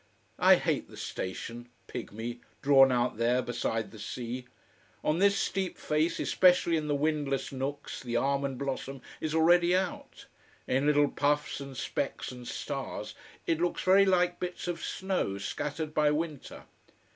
I 0.39 0.55
hate 0.55 0.89
the 0.89 0.97
station, 0.97 1.69
pigmy, 1.85 2.39
drawn 2.63 2.91
out 2.91 3.17
there 3.17 3.43
beside 3.43 3.91
the 3.91 3.99
sea. 3.99 4.47
On 5.03 5.19
this 5.19 5.37
steep 5.37 5.77
face, 5.77 6.19
especially 6.19 6.75
in 6.75 6.87
the 6.87 6.95
windless 6.95 7.51
nooks, 7.51 8.01
the 8.01 8.15
almond 8.17 8.57
blossom 8.57 9.03
is 9.19 9.35
already 9.35 9.75
out. 9.75 10.25
In 10.65 10.87
little 10.87 11.07
puffs 11.11 11.59
and 11.59 11.77
specks 11.77 12.31
and 12.31 12.47
stars, 12.47 13.13
it 13.45 13.61
looks 13.61 13.83
very 13.83 14.07
like 14.07 14.39
bits 14.39 14.67
of 14.67 14.83
snow 14.83 15.37
scattered 15.37 15.93
by 15.93 16.09
winter. 16.09 16.63